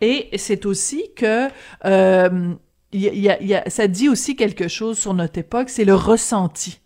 Et 0.00 0.28
c'est 0.36 0.66
aussi 0.66 1.10
que 1.14 1.48
euh, 1.84 2.54
y 2.92 3.08
a- 3.08 3.12
y 3.14 3.28
a- 3.30 3.42
y 3.42 3.54
a- 3.54 3.70
ça 3.70 3.86
dit 3.86 4.08
aussi 4.08 4.34
quelque 4.34 4.66
chose 4.66 4.98
sur 4.98 5.14
notre 5.14 5.38
époque, 5.38 5.68
c'est 5.68 5.84
le 5.84 5.94
ressenti. 5.94 6.80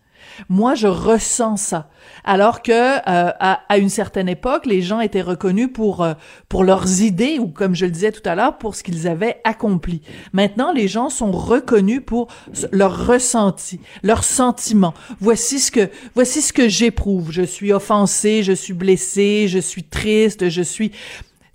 Moi, 0.49 0.75
je 0.75 0.87
ressens 0.87 1.57
ça. 1.57 1.89
Alors 2.23 2.61
que 2.61 2.71
euh, 2.71 2.99
à, 3.05 3.61
à 3.69 3.77
une 3.77 3.89
certaine 3.89 4.29
époque, 4.29 4.65
les 4.65 4.81
gens 4.81 4.99
étaient 4.99 5.21
reconnus 5.21 5.69
pour 5.73 6.03
euh, 6.03 6.13
pour 6.49 6.63
leurs 6.63 7.01
idées 7.01 7.37
ou, 7.39 7.47
comme 7.47 7.75
je 7.75 7.85
le 7.85 7.91
disais 7.91 8.11
tout 8.11 8.27
à 8.27 8.35
l'heure, 8.35 8.57
pour 8.57 8.75
ce 8.75 8.83
qu'ils 8.83 9.07
avaient 9.07 9.41
accompli. 9.43 10.01
Maintenant, 10.33 10.71
les 10.71 10.87
gens 10.87 11.09
sont 11.09 11.31
reconnus 11.31 12.01
pour 12.05 12.27
leur 12.71 13.07
ressenti, 13.07 13.79
leurs 14.03 14.23
sentiments. 14.23 14.93
Voici 15.19 15.59
ce 15.59 15.71
que 15.71 15.89
voici 16.15 16.41
ce 16.41 16.53
que 16.53 16.69
j'éprouve. 16.69 17.31
Je 17.31 17.43
suis 17.43 17.73
offensé, 17.73 18.43
je 18.43 18.53
suis 18.53 18.73
blessé, 18.73 19.47
je 19.47 19.59
suis 19.59 19.83
triste, 19.83 20.49
je 20.49 20.61
suis 20.61 20.91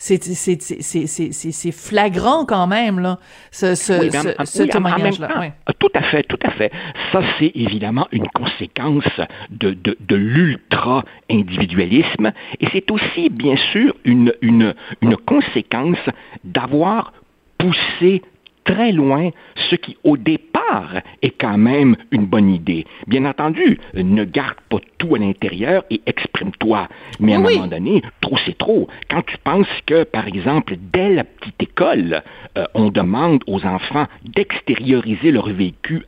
c'est 0.04 0.20
c'est 0.24 0.34
c'est 0.60 0.82
c'est 0.82 1.06
c'est 1.06 1.30
c'est 1.32 1.52
c'est 1.52 1.70
flagrant 1.72 2.44
quand 2.44 2.66
même 2.66 2.98
là 2.98 3.18
ce 3.52 3.76
ce 3.76 3.92
Oui, 4.00 4.08
mais 4.12 4.18
en- 4.18 4.44
ce, 4.44 4.58
ce 4.58 4.62
oui, 4.64 4.70
en- 4.74 4.78
en 4.78 4.80
même 4.80 4.94
témoignage 5.12 5.18
là 5.20 5.28
temps, 5.28 5.38
ouais. 5.40 5.52
euh, 5.68 5.72
Tout 5.78 5.90
à 5.94 6.02
fait, 6.02 6.24
tout 6.24 6.38
à 6.44 6.50
fait. 6.50 6.72
Ça, 7.12 7.20
c'est 7.38 7.52
évidemment 7.54 8.08
une 8.10 8.26
conséquence 8.28 9.04
de, 9.50 9.70
de, 9.74 9.96
de 10.00 10.16
l'ultra-individualisme 10.16 12.32
et 12.60 12.66
c'est 12.72 12.90
aussi, 12.90 13.28
bien 13.30 13.56
sûr, 13.72 13.94
une, 14.04 14.32
une, 14.42 14.74
une 15.02 15.16
conséquence 15.16 15.98
d'avoir 16.44 17.12
poussé 17.58 18.22
très 18.64 18.92
loin 18.92 19.30
ce 19.70 19.76
qui, 19.76 19.96
au 20.04 20.16
départ, 20.16 20.94
est 21.22 21.30
quand 21.38 21.58
même 21.58 21.96
une 22.10 22.26
bonne 22.26 22.50
idée. 22.50 22.86
Bien 23.06 23.24
entendu, 23.24 23.78
ne 23.94 24.24
garde 24.24 24.58
pas 24.68 24.78
tout 24.98 25.14
à 25.14 25.18
l'intérieur 25.18 25.84
et 25.90 26.00
exprime-toi. 26.06 26.88
Mais 27.20 27.34
à 27.34 27.38
un 27.38 27.44
Oui, 27.44 27.54
moment 27.56 27.66
donné, 27.68 28.02
trop 28.20 28.36
c'est 28.44 28.56
trop. 28.56 28.88
Quand 29.10 29.22
tu 29.26 29.36
penses 29.38 29.66
que, 29.86 30.04
par 30.04 30.26
exemple, 30.26 30.74
dès 30.92 31.10
la 31.10 31.24
petite 31.24 31.62
école, 31.62 32.22
euh, 32.56 32.64
on 32.74 32.88
demande 32.90 33.42
aux 33.46 33.64
enfants 33.64 34.06
d'extérioriser 34.24 35.30
leur 35.30 35.48
vécu 35.48 36.04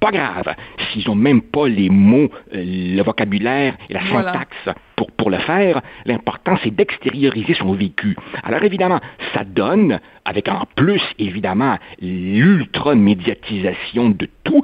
pas 0.00 0.10
grave 0.10 0.54
s'ils 0.92 1.06
n'ont 1.08 1.14
même 1.14 1.40
pas 1.42 1.68
les 1.68 1.88
mots, 1.88 2.28
euh, 2.54 2.94
le 2.96 3.02
vocabulaire 3.02 3.76
et 3.88 3.94
la 3.94 4.00
Voilà. 4.00 4.32
syntaxe 4.32 4.78
pour, 4.96 5.10
pour 5.12 5.30
le 5.30 5.38
faire. 5.38 5.80
L'important, 6.04 6.58
c'est 6.62 6.74
d'extérioriser 6.74 7.54
son 7.54 7.72
vécu. 7.72 8.16
Alors 8.44 8.62
évidemment, 8.62 9.00
ça 9.34 9.44
donne, 9.44 9.98
avec 10.24 10.48
en 10.48 10.64
plus, 10.76 11.02
évidemment, 11.18 11.78
l'ultra-médiatisation 12.00 14.10
de 14.10 14.28
tout, 14.44 14.62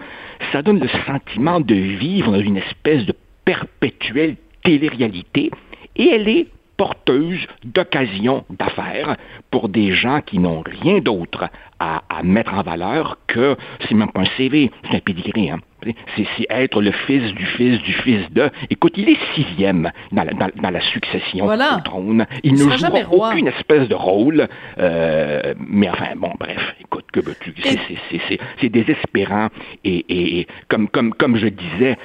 ça 0.52 0.62
donne 0.62 0.80
le 0.80 0.88
sentiment 1.06 1.60
de 1.60 1.74
vivre 1.74 2.32
dans 2.32 2.40
une 2.40 2.58
espèce 2.58 3.04
de 3.06 3.14
perpétuelle 3.44 4.36
télé-réalité, 4.64 5.50
et 5.96 6.08
elle 6.08 6.28
est 6.28 6.46
porteuse 6.76 7.46
d'occasions 7.64 8.44
d'affaires 8.50 9.16
pour 9.50 9.68
des 9.68 9.92
gens 9.92 10.20
qui 10.20 10.38
n'ont 10.38 10.62
rien 10.82 10.98
d'autre 11.00 11.48
à, 11.78 12.02
à 12.08 12.22
mettre 12.22 12.54
en 12.54 12.62
valeur 12.62 13.18
que, 13.26 13.56
c'est 13.88 13.94
même 13.94 14.10
pas 14.10 14.20
un 14.20 14.36
CV, 14.36 14.70
c'est 14.90 14.96
un 14.96 15.00
pédigré, 15.00 15.50
hein. 15.50 15.58
C'est, 16.16 16.24
être 16.48 16.80
le 16.80 16.92
fils 16.92 17.32
du 17.34 17.44
fils 17.44 17.82
du 17.82 17.92
fils 17.92 18.30
de. 18.32 18.48
Écoute, 18.70 18.92
il 18.96 19.08
est 19.08 19.18
sixième 19.34 19.90
dans 20.12 20.22
la, 20.22 20.32
dans, 20.32 20.48
dans 20.54 20.70
la 20.70 20.80
succession 20.80 21.44
Voilà. 21.44 21.78
au 21.78 21.80
trône. 21.80 22.24
Il, 22.44 22.52
Il 22.52 22.58
ne 22.68 23.02
roi. 23.02 23.30
aucune 23.30 23.48
espèce 23.48 23.88
de 23.88 23.94
rôle. 23.96 24.46
euh, 24.78 25.54
mais 25.58 25.88
enfin, 25.90 26.10
bon, 26.16 26.30
bref, 26.38 26.76
écoute, 26.80 27.06
que 27.12 27.18
veux-tu? 27.18 27.52
C'est 28.60 28.68
désespérant. 28.68 29.48
Et, 29.82 30.04
et- 30.08 30.38
et 30.40 30.46
comme, 30.68 30.86
comme, 30.86 31.14
comme 31.14 31.36
je 31.36 31.48
disais, 31.48 31.98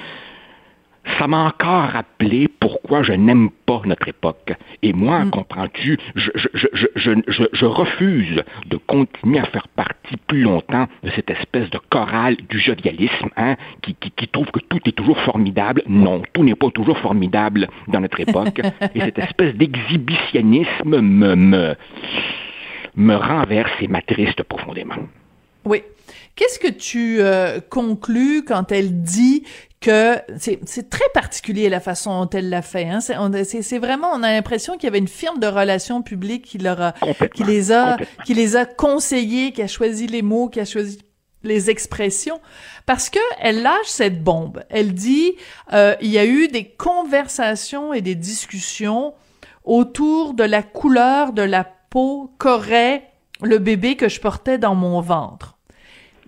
ça 1.18 1.26
m'a 1.26 1.44
encore 1.46 1.84
rappelé 1.90 2.48
pourquoi 2.60 3.02
je 3.02 3.12
n'aime 3.12 3.50
pas 3.66 3.80
notre 3.84 4.08
époque. 4.08 4.52
Et 4.82 4.92
moi, 4.92 5.24
Mm. 5.24 5.30
comprends-tu, 5.30 5.98
je, 6.14 6.30
je, 6.34 6.48
je, 6.54 6.66
je, 6.74 6.86
je, 6.96 7.10
je- 7.28 7.44
je 7.52 7.64
refuse 7.64 8.42
de 8.66 8.76
continuer 8.76 9.38
à 9.38 9.44
faire 9.44 9.68
partie 9.68 10.16
plus 10.26 10.42
longtemps 10.42 10.86
de 11.02 11.10
cette 11.10 11.30
espèce 11.30 11.70
de 11.70 11.78
chorale 11.90 12.36
du 12.48 12.58
jovialisme, 12.58 13.28
hein, 13.36 13.56
qui, 13.82 13.94
qui, 13.94 14.10
qui 14.10 14.28
trouve 14.28 14.50
que 14.50 14.60
tout 14.60 14.80
est 14.86 14.92
toujours 14.92 15.18
formidable. 15.20 15.82
Non, 15.88 16.22
tout 16.32 16.44
n'est 16.44 16.54
pas 16.54 16.70
toujours 16.70 16.98
formidable 16.98 17.68
dans 17.88 18.00
notre 18.00 18.20
époque. 18.20 18.60
et 18.94 19.00
cette 19.00 19.18
espèce 19.18 19.54
d'exhibitionnisme 19.54 21.00
me, 21.00 21.34
me, 21.36 21.74
me 22.96 23.14
renverse 23.14 23.72
et 23.80 23.88
m'attriste 23.88 24.42
profondément. 24.42 24.96
Oui. 25.64 25.82
Qu'est-ce 26.38 26.60
que 26.60 26.68
tu 26.68 27.16
euh, 27.18 27.58
conclus 27.68 28.44
quand 28.44 28.70
elle 28.70 29.02
dit 29.02 29.42
que 29.80 30.20
c'est 30.36 30.88
très 30.88 31.08
particulier 31.12 31.68
la 31.68 31.80
façon 31.80 32.22
dont 32.22 32.30
elle 32.30 32.48
l'a 32.48 32.62
fait. 32.62 32.88
Hein? 32.88 33.00
C'est 33.00 33.78
vraiment 33.78 34.12
on 34.14 34.22
a 34.22 34.30
l'impression 34.30 34.74
qu'il 34.74 34.84
y 34.84 34.86
avait 34.86 35.00
une 35.00 35.08
firme 35.08 35.40
de 35.40 35.48
relations 35.48 36.00
publiques 36.00 36.44
qui 36.44 36.58
leur 36.58 36.80
a, 36.80 36.94
qui 37.34 37.42
les 37.42 37.72
a 37.72 37.96
qui 38.24 38.34
les 38.34 38.54
a 38.54 38.66
conseillés, 38.66 39.50
qui 39.50 39.62
a 39.62 39.66
choisi 39.66 40.06
les 40.06 40.22
mots, 40.22 40.48
qui 40.48 40.60
a 40.60 40.64
choisi 40.64 41.00
les 41.42 41.70
expressions 41.70 42.40
parce 42.86 43.10
que 43.10 43.18
elle 43.40 43.62
lâche 43.62 43.86
cette 43.86 44.22
bombe. 44.22 44.62
Elle 44.70 44.94
dit 44.94 45.34
euh, 45.72 45.96
il 46.00 46.10
y 46.10 46.18
a 46.18 46.24
eu 46.24 46.46
des 46.46 46.68
conversations 46.68 47.92
et 47.92 48.00
des 48.00 48.14
discussions 48.14 49.12
autour 49.64 50.34
de 50.34 50.44
la 50.44 50.62
couleur 50.62 51.32
de 51.32 51.42
la 51.42 51.64
peau 51.64 52.32
qu'aurait 52.38 53.10
le 53.42 53.58
bébé 53.58 53.96
que 53.96 54.08
je 54.08 54.20
portais 54.20 54.58
dans 54.58 54.76
mon 54.76 55.00
ventre. 55.00 55.57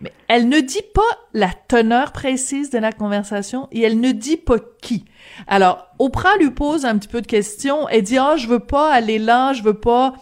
Mais 0.01 0.13
elle 0.29 0.49
ne 0.49 0.61
dit 0.61 0.85
pas 0.95 1.03
la 1.35 1.51
teneur 1.69 2.13
précise 2.13 2.71
de 2.71 2.79
la 2.79 2.93
conversation 2.93 3.69
et 3.71 3.83
elle 3.83 4.01
ne 4.01 4.13
dit 4.13 4.39
pas 4.39 4.59
qui. 4.81 5.05
Alors, 5.47 5.89
Oprah 5.99 6.37
lui 6.39 6.51
pose 6.51 6.85
un 6.85 6.97
petit 6.99 7.09
peu 7.09 7.21
de 7.21 7.27
questions. 7.27 7.89
Elle 7.89 8.03
dit, 8.03 8.19
ah, 8.19 8.37
je 8.37 8.47
veux 8.47 8.61
pas 8.61 8.93
aller 8.93 9.19
là, 9.19 9.53
je 9.53 9.63
veux 9.63 9.79
pas, 9.79 10.15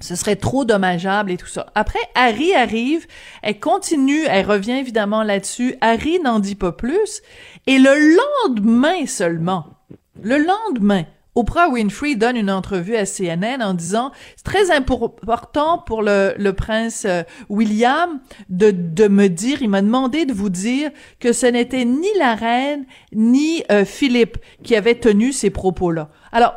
ce 0.00 0.16
serait 0.16 0.36
trop 0.36 0.64
dommageable 0.64 1.30
et 1.30 1.36
tout 1.36 1.46
ça. 1.46 1.66
Après, 1.74 1.98
Harry 2.14 2.54
arrive, 2.54 3.06
elle 3.42 3.58
continue, 3.58 4.24
elle 4.28 4.46
revient 4.46 4.72
évidemment 4.72 5.22
là-dessus. 5.22 5.76
Harry 5.80 6.20
n'en 6.20 6.40
dit 6.40 6.56
pas 6.56 6.72
plus. 6.72 7.22
Et 7.66 7.78
le 7.78 8.16
lendemain 8.44 9.06
seulement, 9.06 9.66
le 10.22 10.38
lendemain, 10.38 11.04
Oprah 11.34 11.68
Winfrey 11.68 12.14
donne 12.14 12.36
une 12.36 12.50
entrevue 12.50 12.96
à 12.96 13.04
CNN 13.06 13.62
en 13.62 13.74
disant 13.74 14.12
c'est 14.36 14.44
très 14.44 14.70
important 14.70 15.78
pour 15.78 16.02
le, 16.02 16.50
prince 16.52 17.04
euh, 17.06 17.22
William 17.48 18.20
de, 18.48 18.70
de 18.70 19.08
me 19.08 19.28
dire, 19.28 19.62
il 19.62 19.68
m'a 19.68 19.82
demandé 19.82 20.26
de 20.26 20.32
vous 20.32 20.50
dire 20.50 20.90
que 21.18 21.32
ce 21.32 21.46
n'était 21.46 21.84
ni 21.84 22.08
la 22.18 22.34
reine 22.34 22.86
ni 23.12 23.64
euh, 23.70 23.84
Philippe 23.84 24.38
qui 24.62 24.76
avait 24.76 24.94
tenu 24.94 25.32
ces 25.32 25.50
propos-là. 25.50 26.10
Alors, 26.32 26.54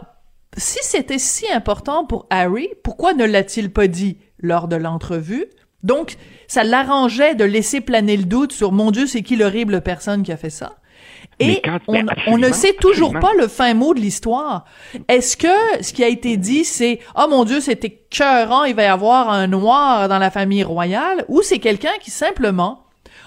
si 0.58 0.80
c'était 0.82 1.20
si 1.20 1.46
important 1.52 2.06
pour 2.06 2.26
Harry, 2.30 2.70
pourquoi 2.84 3.14
ne 3.14 3.26
l'a-t-il 3.26 3.72
pas 3.72 3.88
dit 3.88 4.18
lors 4.40 4.68
de 4.68 4.76
l'entrevue? 4.76 5.46
Donc, 5.84 6.18
ça 6.48 6.64
l'arrangeait 6.64 7.36
de 7.36 7.44
laisser 7.44 7.82
planer 7.82 8.18
le 8.18 8.26
doute 8.26 8.52
sur 8.52 8.72
mon 8.72 8.92
Dieu, 8.92 9.06
c'est 9.06 9.22
qui 9.22 9.36
l'horrible 9.36 9.82
personne 9.82 10.24
qui 10.24 10.32
a 10.32 10.38
fait 10.38 10.50
ça. 10.50 10.78
Et 11.40 11.62
on, 12.28 12.38
ne 12.38 12.52
sait 12.52 12.74
toujours 12.74 13.14
pas 13.14 13.32
le 13.38 13.48
fin 13.48 13.74
mot 13.76 13.94
de 13.94 14.00
l'histoire. 14.00 14.66
Est-ce 15.08 15.38
que 15.38 15.84
ce 15.84 15.94
qui 15.94 16.04
a 16.04 16.08
été 16.08 16.36
dit, 16.36 16.66
c'est 16.66 17.00
«Oh 17.16 17.28
mon 17.30 17.46
Dieu, 17.46 17.60
c'était 17.60 18.02
cœurant, 18.10 18.64
il 18.64 18.74
va 18.74 18.84
y 18.84 18.88
avoir 18.88 19.30
un 19.30 19.46
noir 19.46 20.10
dans 20.10 20.18
la 20.18 20.32
famille 20.32 20.64
royale» 20.64 21.26
ou 21.28 21.44
c'est 21.44 21.60
quelqu'un 21.60 21.92
qui 22.02 22.10
simplement, 22.10 22.86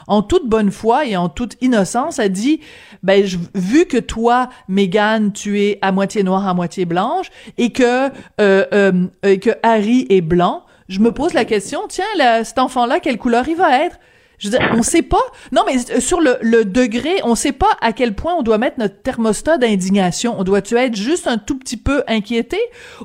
en 0.08 0.22
toute 0.22 0.48
bonne 0.48 0.72
foi 0.72 1.06
et 1.06 1.16
en 1.16 1.28
toute 1.28 1.56
innocence, 1.60 2.18
a 2.18 2.28
dit 2.28 2.60
«Ben, 3.04 3.24
vu 3.54 3.86
que 3.86 3.98
toi, 3.98 4.48
Meghan, 4.66 5.30
tu 5.32 5.60
es 5.60 5.78
à 5.80 5.92
moitié 5.92 6.24
noire, 6.24 6.48
à 6.48 6.54
moitié 6.54 6.86
blanche, 6.86 7.30
et 7.58 7.70
que, 7.70 8.08
euh, 8.40 8.64
euh, 8.72 9.06
que 9.22 9.50
Harry 9.62 10.06
est 10.10 10.20
blanc, 10.20 10.64
je 10.88 10.98
me 10.98 11.12
pose 11.12 11.32
la 11.32 11.44
question, 11.44 11.82
tiens, 11.88 12.42
cet 12.42 12.58
enfant-là, 12.58 12.98
quelle 12.98 13.18
couleur 13.18 13.46
il 13.48 13.56
va 13.56 13.84
être? 13.84 14.00
Je 14.40 14.48
veux 14.48 14.58
dire, 14.58 14.68
on 14.74 14.82
sait 14.82 15.02
pas. 15.02 15.22
Non, 15.52 15.62
mais 15.66 15.76
euh, 15.94 16.00
sur 16.00 16.20
le, 16.20 16.38
le 16.40 16.64
degré, 16.64 17.20
on 17.24 17.34
sait 17.34 17.52
pas 17.52 17.70
à 17.80 17.92
quel 17.92 18.14
point 18.14 18.34
on 18.34 18.42
doit 18.42 18.58
mettre 18.58 18.78
notre 18.78 19.00
thermostat 19.02 19.58
d'indignation. 19.58 20.34
On 20.38 20.44
doit-tu 20.44 20.76
être 20.76 20.96
juste 20.96 21.28
un 21.28 21.38
tout 21.38 21.58
petit 21.58 21.76
peu 21.76 22.02
inquiété 22.08 22.58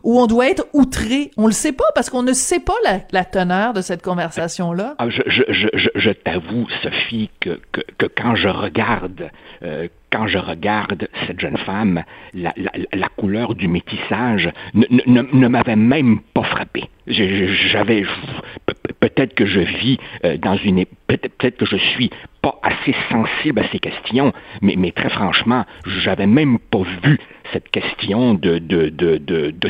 ou 0.03 0.19
on 0.19 0.27
doit 0.27 0.49
être 0.49 0.65
outré? 0.73 1.31
On 1.35 1.45
le 1.45 1.51
sait 1.51 1.73
pas 1.73 1.85
parce 1.93 2.09
qu'on 2.09 2.23
ne 2.23 2.33
sait 2.33 2.61
pas 2.61 2.75
la, 2.85 3.01
la 3.11 3.25
teneur 3.25 3.73
de 3.73 3.81
cette 3.81 4.01
conversation-là. 4.01 4.95
Ah, 4.97 5.09
je, 5.09 5.21
je, 5.27 5.43
je, 5.73 5.89
je 5.93 6.09
t'avoue, 6.11 6.67
Sophie, 6.81 7.29
que, 7.41 7.59
que, 7.73 7.81
que, 7.97 8.05
quand 8.05 8.35
je 8.35 8.47
regarde 8.47 9.29
euh, 9.63 9.87
quand 10.15 10.27
je 10.27 10.37
regarde 10.37 11.09
cette 11.27 11.41
jeune 11.41 11.57
femme, 11.57 12.03
la, 12.33 13.09
couleur 13.17 13.53
du 13.53 13.67
métissage 13.67 14.49
ne, 14.73 15.47
m'avait 15.47 15.75
même 15.75 16.21
pas 16.33 16.43
frappé. 16.43 16.85
J'avais 17.05 18.03
peut-être 19.01 19.35
que 19.35 19.45
je 19.45 19.59
vis 19.59 19.97
euh, 20.23 20.37
dans 20.37 20.55
une 20.55 20.85
peut-être 21.07 21.57
que 21.57 21.65
je 21.65 21.75
suis 21.75 22.09
pas 22.41 22.57
assez 22.63 22.95
sensible 23.11 23.59
à 23.59 23.67
ces 23.73 23.79
questions, 23.79 24.31
mais, 24.61 24.91
très 24.91 25.09
franchement, 25.09 25.65
j'avais 25.85 26.27
même 26.27 26.59
pas 26.59 26.83
vu 27.03 27.19
cette 27.51 27.69
question 27.69 28.35
de, 28.35 28.61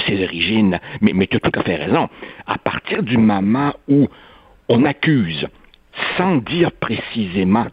ses 0.07 0.23
origines. 0.23 0.79
Mais 1.01 1.25
tu 1.25 1.37
as 1.37 1.39
tout 1.39 1.59
à 1.59 1.63
fait 1.63 1.75
raison. 1.75 2.07
À 2.45 2.59
partir 2.59 3.01
du 3.01 3.17
moment 3.17 3.73
où 3.87 4.07
on 4.69 4.85
accuse, 4.85 5.47
sans 6.17 6.37
dire 6.37 6.71
précisément 6.71 7.65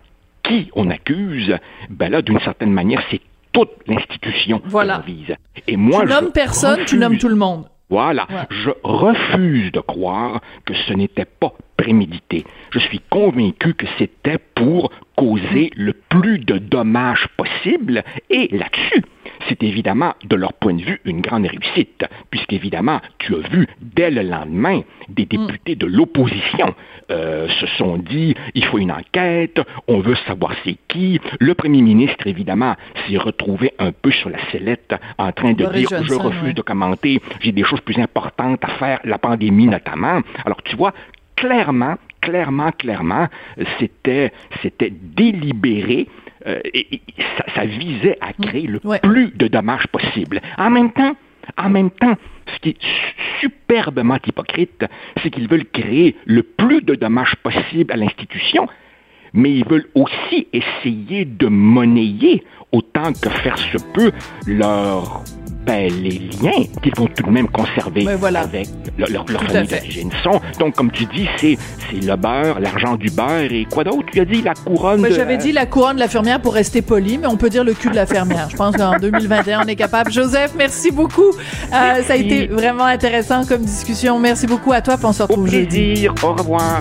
qui 0.42 0.70
on 0.74 0.90
accuse, 0.90 1.56
ben 1.90 2.10
là, 2.10 2.22
d'une 2.22 2.40
certaine 2.40 2.72
manière, 2.72 3.02
c'est 3.10 3.20
toute 3.52 3.70
l'institution 3.86 4.60
voilà. 4.64 5.02
vise. 5.06 5.36
Et 5.66 5.76
moi, 5.76 6.02
tu 6.02 6.08
nommes 6.08 6.32
personne, 6.32 6.84
tu 6.84 6.96
nommes 6.96 7.18
tout 7.18 7.28
le 7.28 7.36
monde. 7.36 7.66
Voilà. 7.90 8.26
Ouais. 8.30 8.46
Je 8.48 8.70
refuse 8.82 9.70
de 9.70 9.80
croire 9.80 10.40
que 10.64 10.72
ce 10.72 10.94
n'était 10.94 11.26
pas 11.26 11.52
prémédité. 11.76 12.44
Je 12.70 12.78
suis 12.78 13.00
convaincu 13.10 13.74
que 13.74 13.86
c'était 13.98 14.38
pour 14.38 14.90
causer 15.14 15.70
le 15.76 15.92
plus 15.92 16.38
de 16.38 16.56
dommages 16.56 17.28
possible 17.36 18.02
et 18.30 18.48
là-dessus, 18.56 19.04
c'est 19.48 19.62
évidemment, 19.62 20.14
de 20.24 20.36
leur 20.36 20.52
point 20.54 20.74
de 20.74 20.82
vue, 20.82 21.00
une 21.04 21.20
grande 21.20 21.46
réussite, 21.46 22.04
puisqu'évidemment, 22.30 23.00
tu 23.18 23.34
as 23.34 23.48
vu, 23.48 23.66
dès 23.80 24.10
le 24.10 24.22
lendemain, 24.22 24.82
des 25.08 25.26
députés 25.26 25.76
de 25.76 25.86
l'opposition 25.86 26.74
euh, 27.10 27.48
se 27.60 27.66
sont 27.78 27.98
dit, 27.98 28.34
il 28.54 28.64
faut 28.64 28.78
une 28.78 28.92
enquête, 28.92 29.60
on 29.88 30.00
veut 30.00 30.16
savoir 30.26 30.52
c'est 30.64 30.76
qui. 30.88 31.20
Le 31.40 31.54
premier 31.54 31.82
ministre, 31.82 32.26
évidemment, 32.26 32.74
s'est 33.06 33.18
retrouvé 33.18 33.72
un 33.78 33.92
peu 33.92 34.10
sur 34.10 34.30
la 34.30 34.38
sellette 34.50 34.94
en 35.18 35.32
train 35.32 35.52
de 35.52 35.64
dire, 35.64 35.88
je 36.02 36.14
refuse 36.14 36.42
ouais. 36.42 36.52
de 36.52 36.62
commenter, 36.62 37.20
j'ai 37.40 37.52
des 37.52 37.64
choses 37.64 37.80
plus 37.80 37.98
importantes 37.98 38.64
à 38.64 38.68
faire, 38.78 39.00
la 39.04 39.18
pandémie 39.18 39.66
notamment. 39.66 40.20
Alors, 40.44 40.62
tu 40.62 40.76
vois, 40.76 40.92
clairement, 41.36 41.96
clairement, 42.20 42.70
clairement, 42.72 43.28
c'était, 43.78 44.32
c'était 44.62 44.92
délibéré 44.92 46.08
euh, 46.46 46.60
et, 46.64 46.94
et 46.94 47.02
ça, 47.38 47.44
ça, 47.54 47.64
visait 47.64 48.18
à 48.20 48.32
créer 48.32 48.66
le 48.66 48.80
ouais. 48.84 49.00
plus 49.00 49.30
de 49.36 49.48
dommages 49.48 49.86
possible. 49.88 50.40
En 50.58 50.70
même 50.70 50.92
temps, 50.92 51.16
en 51.56 51.70
même 51.70 51.90
temps, 51.90 52.16
ce 52.54 52.58
qui 52.60 52.68
est 52.70 52.78
superbement 53.40 54.18
hypocrite, 54.26 54.84
c'est 55.22 55.30
qu'ils 55.30 55.48
veulent 55.48 55.68
créer 55.72 56.16
le 56.24 56.42
plus 56.42 56.82
de 56.82 56.94
dommages 56.94 57.36
possible 57.42 57.92
à 57.92 57.96
l'institution, 57.96 58.68
mais 59.32 59.52
ils 59.52 59.66
veulent 59.66 59.88
aussi 59.94 60.48
essayer 60.52 61.24
de 61.24 61.46
monnayer 61.46 62.44
autant 62.72 63.12
que 63.12 63.30
faire 63.30 63.58
se 63.58 63.78
peut 63.92 64.12
leur 64.46 65.24
ben, 65.64 65.92
les 66.02 66.18
liens 66.42 66.64
qu'ils 66.82 66.94
vont 66.96 67.06
tout 67.06 67.22
de 67.22 67.30
même 67.30 67.48
conserver 67.48 68.06
voilà. 68.16 68.40
avec 68.40 68.68
leur, 68.98 69.08
leur, 69.10 69.24
leur 69.28 69.42
famille 69.44 69.68
d'origine 69.68 70.10
sont. 70.22 70.40
Donc, 70.58 70.74
comme 70.74 70.90
tu 70.90 71.04
dis, 71.06 71.28
c'est, 71.38 71.56
le 71.92 72.16
beurre, 72.16 72.60
l'argent 72.60 72.96
du 72.96 73.10
beurre 73.10 73.50
et 73.50 73.66
quoi 73.70 73.84
d'autre? 73.84 74.06
Tu 74.12 74.20
as 74.20 74.24
dit 74.24 74.42
la 74.42 74.54
couronne 74.54 75.02
ben, 75.02 75.10
de... 75.10 75.14
J'avais 75.14 75.36
dit 75.36 75.52
la 75.52 75.66
couronne 75.66 75.96
de 75.96 76.00
la 76.00 76.08
fermière 76.08 76.40
pour 76.40 76.54
rester 76.54 76.82
poli, 76.82 77.18
mais 77.18 77.26
on 77.26 77.36
peut 77.36 77.50
dire 77.50 77.64
le 77.64 77.74
cul 77.74 77.90
de 77.90 77.96
la 77.96 78.06
fermière. 78.06 78.48
Je 78.50 78.56
pense 78.56 78.76
qu'en 78.76 78.98
2021, 78.98 79.64
on 79.64 79.68
est 79.68 79.76
capable. 79.76 80.10
Joseph, 80.10 80.52
merci 80.56 80.90
beaucoup. 80.90 81.30
Euh, 81.30 82.02
ça 82.02 82.12
a 82.12 82.16
été 82.16 82.46
vraiment 82.46 82.84
intéressant 82.84 83.44
comme 83.44 83.62
discussion. 83.62 84.18
Merci 84.18 84.46
beaucoup 84.46 84.72
à 84.72 84.80
toi, 84.80 84.96
puis 84.96 85.06
on 85.06 85.12
se 85.12 85.22
retrouve 85.22 85.44
Au 85.44 85.48
plaisir. 85.48 85.70
jeudi. 85.70 86.08
Au 86.22 86.32
revoir. 86.32 86.80